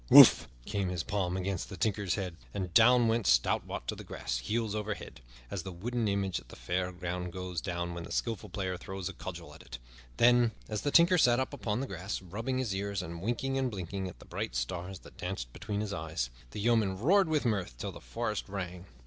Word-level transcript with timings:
"WHOOF!" 0.09 0.47
came 0.65 0.89
his 0.89 1.03
palm 1.03 1.37
against 1.37 1.69
the 1.69 1.77
Tinker's 1.77 2.15
head, 2.15 2.35
and 2.55 2.73
down 2.73 3.07
went 3.07 3.27
stout 3.27 3.67
Wat 3.67 3.87
to 3.87 3.95
the 3.95 4.03
grass, 4.03 4.39
heels 4.39 4.73
over 4.73 4.95
head, 4.95 5.21
as 5.51 5.61
the 5.61 5.71
wooden 5.71 6.07
image 6.07 6.39
at 6.39 6.49
the 6.49 6.55
fair 6.55 6.91
goes 6.91 7.61
down 7.61 7.93
when 7.93 8.03
the 8.03 8.11
skillful 8.11 8.49
player 8.49 8.77
throws 8.77 9.09
a 9.09 9.13
cudgel 9.13 9.53
at 9.53 9.61
it. 9.61 9.77
Then, 10.17 10.53
as 10.67 10.81
the 10.81 10.89
Tinker 10.89 11.19
sat 11.19 11.39
up 11.39 11.53
upon 11.53 11.81
the 11.81 11.85
grass, 11.85 12.19
rubbing 12.19 12.57
his 12.57 12.73
ear 12.73 12.95
and 12.99 13.21
winking 13.21 13.59
and 13.59 13.69
blinking 13.69 14.07
at 14.07 14.17
the 14.17 14.25
bright 14.25 14.55
stars 14.55 15.01
that 15.01 15.17
danced 15.17 15.53
before 15.53 15.75
his 15.77 15.93
eyes, 15.93 16.31
the 16.49 16.59
yeomen 16.59 16.97
roared 16.97 17.27
with 17.29 17.45
mirth 17.45 17.77
till 17.77 17.91
the 17.91 18.01
forest 18.01 18.49
rang. 18.49 18.87